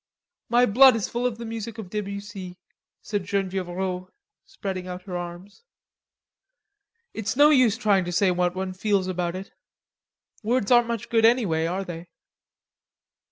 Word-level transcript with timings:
"My 0.49 0.65
blood 0.65 0.95
is 0.95 1.07
full 1.07 1.27
of 1.27 1.37
the 1.37 1.45
music 1.45 1.77
of 1.77 1.91
Debussy," 1.91 2.57
said 3.03 3.23
Genevieve 3.23 3.67
Rod, 3.67 4.07
spreading 4.45 4.87
out 4.87 5.03
her 5.03 5.15
arms. 5.15 5.63
"It's 7.13 7.35
no 7.35 7.51
use 7.51 7.77
trying 7.77 8.05
to 8.05 8.11
say 8.11 8.31
what 8.31 8.55
one 8.55 8.73
feels 8.73 9.05
about 9.05 9.35
it. 9.35 9.51
Words 10.41 10.71
aren't 10.71 10.87
much 10.87 11.07
good, 11.09 11.23
anyway, 11.23 11.67
are 11.67 11.83
they?" 11.83 12.07